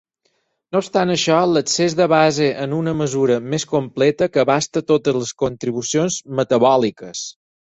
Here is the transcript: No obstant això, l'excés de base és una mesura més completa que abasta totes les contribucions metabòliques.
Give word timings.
No 0.75 0.79
obstant 0.83 1.11
això, 1.15 1.35
l'excés 1.57 1.95
de 1.99 2.07
base 2.13 2.47
és 2.63 2.73
una 2.79 2.95
mesura 3.03 3.37
més 3.55 3.67
completa 3.75 4.31
que 4.33 4.43
abasta 4.45 4.85
totes 4.93 5.21
les 5.21 5.35
contribucions 5.45 6.19
metabòliques. 6.41 7.25